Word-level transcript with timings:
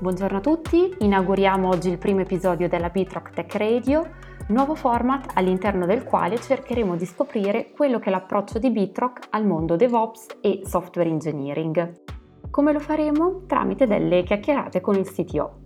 Buongiorno 0.00 0.38
a 0.38 0.40
tutti, 0.40 0.94
inauguriamo 1.00 1.66
oggi 1.66 1.90
il 1.90 1.98
primo 1.98 2.20
episodio 2.20 2.68
della 2.68 2.88
Bitrock 2.88 3.30
Tech 3.30 3.52
Radio, 3.56 4.08
nuovo 4.50 4.76
format 4.76 5.32
all'interno 5.34 5.86
del 5.86 6.04
quale 6.04 6.38
cercheremo 6.38 6.94
di 6.94 7.04
scoprire 7.04 7.72
quello 7.72 7.98
che 7.98 8.06
è 8.06 8.10
l'approccio 8.12 8.60
di 8.60 8.70
Bitrock 8.70 9.26
al 9.30 9.44
mondo 9.44 9.74
DevOps 9.74 10.26
e 10.40 10.60
software 10.62 11.08
engineering. 11.10 12.02
Come 12.48 12.72
lo 12.72 12.78
faremo? 12.78 13.42
Tramite 13.48 13.88
delle 13.88 14.22
chiacchierate 14.22 14.80
con 14.80 14.94
il 14.94 15.10
CTO. 15.10 15.62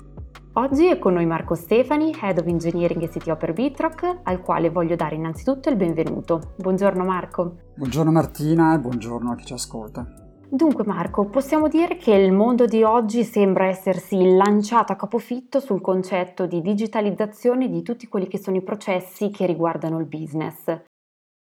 Oggi 0.55 0.87
è 0.87 0.99
con 0.99 1.13
noi 1.13 1.27
Marco 1.27 1.55
Stefani, 1.55 2.17
Head 2.19 2.39
of 2.39 2.47
Engineering 2.47 3.03
e 3.03 3.09
CTO 3.11 3.37
per 3.37 3.53
Bitrock, 3.53 4.21
al 4.23 4.41
quale 4.41 4.71
voglio 4.71 4.97
dare 4.97 5.15
innanzitutto 5.15 5.69
il 5.69 5.77
benvenuto. 5.77 6.55
Buongiorno 6.57 7.05
Marco. 7.05 7.57
Buongiorno 7.77 8.11
Martina 8.11 8.75
e 8.75 8.79
buongiorno 8.79 9.31
a 9.31 9.35
chi 9.35 9.45
ci 9.45 9.53
ascolta. 9.53 10.22
Dunque 10.55 10.85
Marco, 10.85 11.25
possiamo 11.25 11.67
dire 11.67 11.97
che 11.97 12.13
il 12.13 12.31
mondo 12.31 12.67
di 12.67 12.83
oggi 12.83 13.25
sembra 13.25 13.69
essersi 13.69 14.35
lanciato 14.35 14.93
a 14.93 14.97
capofitto 14.97 15.61
sul 15.61 15.81
concetto 15.81 16.45
di 16.45 16.61
digitalizzazione 16.61 17.71
di 17.71 17.81
tutti 17.81 18.07
quelli 18.07 18.29
che 18.29 18.37
sono 18.37 18.59
i 18.59 18.63
processi 18.63 19.31
che 19.31 19.47
riguardano 19.47 19.99
il 19.99 20.05
business. 20.05 20.67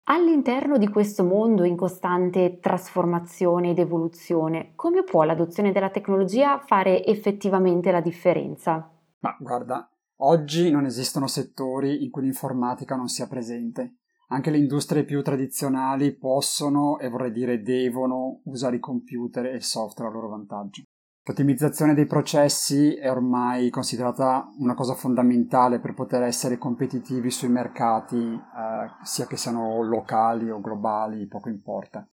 All'interno 0.09 0.77
di 0.77 0.87
questo 0.89 1.23
mondo 1.23 1.63
in 1.63 1.75
costante 1.75 2.59
trasformazione 2.59 3.71
ed 3.71 3.79
evoluzione, 3.79 4.73
come 4.75 5.03
può 5.03 5.23
l'adozione 5.23 5.71
della 5.71 5.89
tecnologia 5.89 6.59
fare 6.59 7.03
effettivamente 7.03 7.89
la 7.89 8.01
differenza? 8.01 8.91
Ma 9.21 9.35
guarda, 9.39 9.89
oggi 10.17 10.69
non 10.69 10.85
esistono 10.85 11.25
settori 11.25 12.03
in 12.03 12.11
cui 12.11 12.21
l'informatica 12.21 12.95
non 12.95 13.07
sia 13.07 13.25
presente. 13.25 13.98
Anche 14.31 14.51
le 14.51 14.59
industrie 14.59 15.05
più 15.05 15.23
tradizionali 15.23 16.15
possono, 16.15 16.99
e 16.99 17.09
vorrei 17.09 17.31
dire 17.31 17.61
devono, 17.61 18.41
usare 18.45 18.75
i 18.75 18.79
computer 18.79 19.45
e 19.47 19.55
il 19.55 19.63
software 19.63 20.11
a 20.11 20.13
loro 20.13 20.29
vantaggio. 20.29 20.83
L'ottimizzazione 21.23 21.93
dei 21.93 22.05
processi 22.05 22.95
è 22.95 23.09
ormai 23.09 23.69
considerata 23.69 24.49
una 24.59 24.73
cosa 24.75 24.93
fondamentale 24.93 25.79
per 25.79 25.93
poter 25.93 26.23
essere 26.23 26.57
competitivi 26.57 27.29
sui 27.29 27.49
mercati, 27.49 28.17
eh, 28.17 29.03
sia 29.03 29.25
che 29.27 29.37
siano 29.37 29.81
locali 29.83 30.49
o 30.49 30.59
globali, 30.59 31.27
poco 31.27 31.49
importa. 31.49 32.07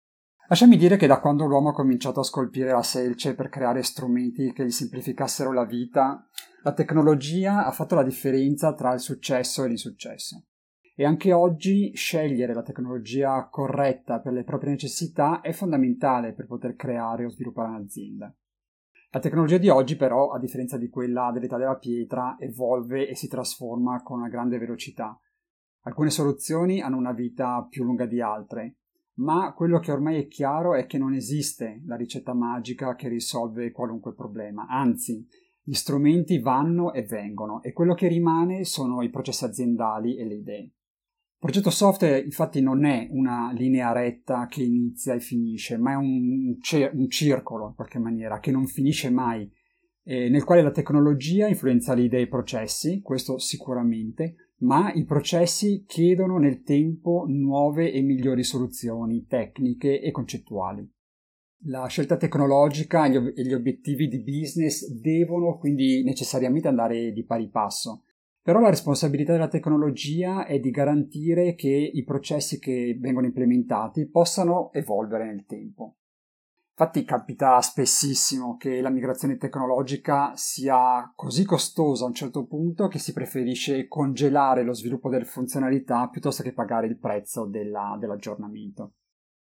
Lasciami 0.48 0.76
dire 0.76 0.96
che 0.96 1.06
da 1.06 1.20
quando 1.20 1.44
l'uomo 1.44 1.70
ha 1.70 1.74
cominciato 1.74 2.20
a 2.20 2.24
scolpire 2.24 2.72
la 2.72 2.82
selce 2.82 3.34
per 3.34 3.48
creare 3.48 3.82
strumenti 3.82 4.52
che 4.52 4.64
gli 4.64 4.70
semplificassero 4.70 5.52
la 5.52 5.64
vita, 5.64 6.28
la 6.62 6.72
tecnologia 6.72 7.66
ha 7.66 7.70
fatto 7.72 7.94
la 7.94 8.04
differenza 8.04 8.72
tra 8.74 8.92
il 8.92 9.00
successo 9.00 9.64
e 9.64 9.68
l'insuccesso. 9.68 10.44
E 10.98 11.04
anche 11.04 11.30
oggi 11.34 11.94
scegliere 11.94 12.54
la 12.54 12.62
tecnologia 12.62 13.46
corretta 13.50 14.18
per 14.18 14.32
le 14.32 14.44
proprie 14.44 14.70
necessità 14.70 15.42
è 15.42 15.52
fondamentale 15.52 16.32
per 16.32 16.46
poter 16.46 16.74
creare 16.74 17.26
o 17.26 17.28
sviluppare 17.28 17.68
un'azienda. 17.68 18.34
La 19.10 19.20
tecnologia 19.20 19.58
di 19.58 19.68
oggi 19.68 19.96
però, 19.96 20.30
a 20.30 20.38
differenza 20.38 20.78
di 20.78 20.88
quella 20.88 21.30
dell'età 21.34 21.58
della 21.58 21.76
pietra, 21.76 22.36
evolve 22.38 23.10
e 23.10 23.14
si 23.14 23.28
trasforma 23.28 24.02
con 24.02 24.20
una 24.20 24.30
grande 24.30 24.56
velocità. 24.56 25.20
Alcune 25.82 26.08
soluzioni 26.08 26.80
hanno 26.80 26.96
una 26.96 27.12
vita 27.12 27.66
più 27.68 27.84
lunga 27.84 28.06
di 28.06 28.22
altre, 28.22 28.76
ma 29.16 29.52
quello 29.52 29.78
che 29.80 29.92
ormai 29.92 30.22
è 30.22 30.26
chiaro 30.26 30.74
è 30.74 30.86
che 30.86 30.96
non 30.96 31.12
esiste 31.12 31.82
la 31.84 31.96
ricetta 31.96 32.32
magica 32.32 32.94
che 32.94 33.08
risolve 33.08 33.70
qualunque 33.70 34.14
problema, 34.14 34.66
anzi, 34.66 35.28
gli 35.62 35.74
strumenti 35.74 36.38
vanno 36.38 36.94
e 36.94 37.02
vengono 37.02 37.62
e 37.62 37.74
quello 37.74 37.92
che 37.92 38.08
rimane 38.08 38.64
sono 38.64 39.02
i 39.02 39.10
processi 39.10 39.44
aziendali 39.44 40.16
e 40.16 40.24
le 40.24 40.34
idee. 40.34 40.70
Progetto 41.38 41.70
software 41.70 42.20
infatti 42.20 42.60
non 42.60 42.84
è 42.86 43.08
una 43.10 43.52
linea 43.52 43.92
retta 43.92 44.46
che 44.46 44.62
inizia 44.62 45.14
e 45.14 45.20
finisce, 45.20 45.76
ma 45.76 45.92
è 45.92 45.96
un, 45.96 46.56
un 46.92 47.10
circolo 47.10 47.68
in 47.68 47.74
qualche 47.74 47.98
maniera 47.98 48.40
che 48.40 48.50
non 48.50 48.66
finisce 48.66 49.10
mai, 49.10 49.50
eh, 50.02 50.30
nel 50.30 50.44
quale 50.44 50.62
la 50.62 50.70
tecnologia 50.70 51.46
influenza 51.46 51.92
le 51.92 52.04
idee 52.04 52.20
e 52.20 52.22
i 52.22 52.28
processi, 52.28 53.00
questo 53.02 53.38
sicuramente, 53.38 54.52
ma 54.60 54.92
i 54.92 55.04
processi 55.04 55.84
chiedono 55.86 56.38
nel 56.38 56.62
tempo 56.62 57.26
nuove 57.28 57.92
e 57.92 58.00
migliori 58.00 58.42
soluzioni 58.42 59.26
tecniche 59.26 60.00
e 60.00 60.10
concettuali. 60.10 60.88
La 61.64 61.86
scelta 61.86 62.16
tecnologica 62.16 63.04
e 63.06 63.42
gli 63.42 63.52
obiettivi 63.52 64.08
di 64.08 64.22
business 64.22 64.88
devono 64.88 65.58
quindi 65.58 66.02
necessariamente 66.02 66.68
andare 66.68 67.12
di 67.12 67.24
pari 67.24 67.48
passo. 67.48 68.04
Però 68.46 68.60
la 68.60 68.70
responsabilità 68.70 69.32
della 69.32 69.48
tecnologia 69.48 70.46
è 70.46 70.60
di 70.60 70.70
garantire 70.70 71.56
che 71.56 71.68
i 71.68 72.04
processi 72.04 72.60
che 72.60 72.96
vengono 72.96 73.26
implementati 73.26 74.08
possano 74.08 74.70
evolvere 74.72 75.26
nel 75.26 75.44
tempo. 75.46 75.96
Infatti 76.78 77.04
capita 77.04 77.60
spessissimo 77.60 78.56
che 78.56 78.80
la 78.80 78.90
migrazione 78.90 79.36
tecnologica 79.36 80.30
sia 80.36 81.12
così 81.16 81.44
costosa 81.44 82.04
a 82.04 82.06
un 82.06 82.14
certo 82.14 82.46
punto 82.46 82.86
che 82.86 83.00
si 83.00 83.12
preferisce 83.12 83.88
congelare 83.88 84.62
lo 84.62 84.74
sviluppo 84.74 85.08
delle 85.08 85.24
funzionalità 85.24 86.08
piuttosto 86.08 86.44
che 86.44 86.52
pagare 86.52 86.86
il 86.86 87.00
prezzo 87.00 87.46
della, 87.46 87.96
dell'aggiornamento. 87.98 88.92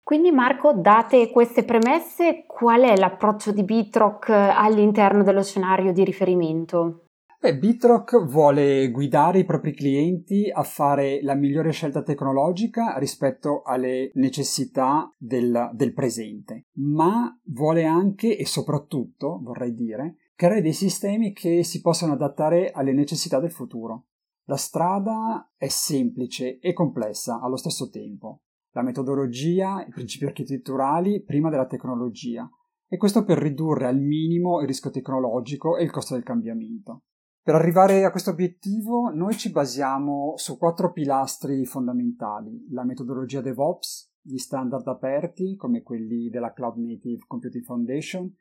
Quindi 0.04 0.30
Marco, 0.30 0.72
date 0.72 1.32
queste 1.32 1.64
premesse, 1.64 2.44
qual 2.46 2.82
è 2.82 2.96
l'approccio 2.96 3.50
di 3.50 3.64
Bitrock 3.64 4.28
all'interno 4.28 5.24
dello 5.24 5.42
scenario 5.42 5.92
di 5.92 6.04
riferimento? 6.04 7.03
Beh, 7.44 7.58
Bitrock 7.58 8.24
vuole 8.24 8.90
guidare 8.90 9.40
i 9.40 9.44
propri 9.44 9.74
clienti 9.74 10.50
a 10.50 10.62
fare 10.62 11.20
la 11.20 11.34
migliore 11.34 11.72
scelta 11.72 12.02
tecnologica 12.02 12.96
rispetto 12.96 13.60
alle 13.60 14.10
necessità 14.14 15.14
del, 15.18 15.68
del 15.74 15.92
presente, 15.92 16.68
ma 16.76 17.38
vuole 17.48 17.84
anche 17.84 18.38
e 18.38 18.46
soprattutto, 18.46 19.40
vorrei 19.42 19.74
dire, 19.74 20.30
creare 20.34 20.62
dei 20.62 20.72
sistemi 20.72 21.34
che 21.34 21.64
si 21.64 21.82
possano 21.82 22.14
adattare 22.14 22.70
alle 22.70 22.94
necessità 22.94 23.40
del 23.40 23.52
futuro. 23.52 24.06
La 24.44 24.56
strada 24.56 25.52
è 25.58 25.68
semplice 25.68 26.58
e 26.60 26.72
complessa 26.72 27.42
allo 27.42 27.56
stesso 27.56 27.90
tempo. 27.90 28.44
La 28.70 28.82
metodologia, 28.82 29.84
i 29.86 29.90
principi 29.90 30.24
architetturali 30.24 31.22
prima 31.22 31.50
della 31.50 31.66
tecnologia, 31.66 32.48
e 32.88 32.96
questo 32.96 33.22
per 33.22 33.36
ridurre 33.36 33.86
al 33.86 34.00
minimo 34.00 34.62
il 34.62 34.66
rischio 34.66 34.88
tecnologico 34.88 35.76
e 35.76 35.84
il 35.84 35.90
costo 35.90 36.14
del 36.14 36.22
cambiamento. 36.22 37.02
Per 37.44 37.54
arrivare 37.54 38.04
a 38.04 38.10
questo 38.10 38.30
obiettivo 38.30 39.10
noi 39.10 39.36
ci 39.36 39.50
basiamo 39.50 40.32
su 40.38 40.56
quattro 40.56 40.92
pilastri 40.92 41.66
fondamentali, 41.66 42.68
la 42.70 42.84
metodologia 42.84 43.42
DevOps, 43.42 44.14
gli 44.22 44.38
standard 44.38 44.88
aperti 44.88 45.54
come 45.54 45.82
quelli 45.82 46.30
della 46.30 46.54
Cloud 46.54 46.78
Native 46.78 47.24
Computing 47.26 47.62
Foundation, 47.62 48.34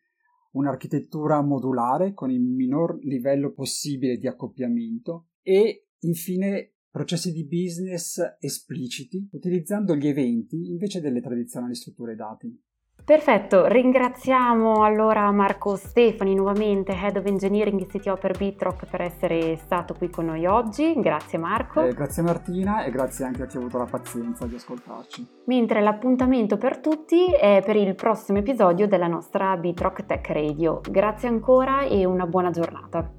un'architettura 0.52 1.42
modulare 1.42 2.13
con 2.13 2.31
il 2.31 2.40
minor 2.40 2.97
livello 3.03 3.52
possibile 3.52 4.16
di 4.16 4.25
accoppiamento 4.25 5.31
e 5.42 5.90
infine 6.00 6.75
processi 6.90 7.34
di 7.34 7.46
business 7.46 8.22
espliciti 8.40 9.28
utilizzando 9.34 9.97
gli 9.97 10.08
eventi 10.08 10.69
invece 10.69 11.02
delle 11.02 11.19
tradizionali 11.19 11.75
strutture 11.75 12.16
dati. 12.16 12.58
Perfetto, 13.06 13.66
ringraziamo 13.66 14.81
allora 14.81 15.30
Marco 15.31 15.76
Stefani 15.76 16.34
nuovamente, 16.36 16.94
Head 16.94 17.18
of 17.18 17.26
Engineering 17.26 17.86
CTO 17.86 18.16
per 18.16 18.38
Bitrock 18.38 18.86
per 18.86 19.02
essere 19.02 19.58
stato 19.58 19.94
qui 19.94 20.09
con 20.09 20.28
noi 20.28 20.46
oggi, 20.46 20.94
grazie 20.96 21.38
Marco. 21.38 21.81
Eh, 21.81 21.94
grazie 21.94 22.24
Martina 22.24 22.86
e 22.86 22.92
grazie 22.92 23.26
anche 23.26 23.44
a 23.44 23.46
chi 23.46 23.58
ha 23.58 23.59
avuto 23.59 23.78
la 23.78 23.88
pazienza 23.88 24.46
di 24.46 24.56
ascoltarci. 24.56 25.28
Mentre 25.48 25.81
l'appuntamento 25.81 26.58
per 26.58 26.78
tutti 26.78 27.26
è 27.34 27.62
per 27.66 27.76
il 27.76 27.94
prossimo 27.94 28.38
episodio 28.38 28.88
della 28.88 29.08
nostra 29.08 29.58
Bitrock 29.58 30.06
Tech 30.06 30.25
Radio. 30.30 30.80
Grazie 30.90 31.28
ancora 31.28 31.81
e 31.81 32.06
una 32.06 32.25
buona 32.25 32.52
giornata. 32.52 33.12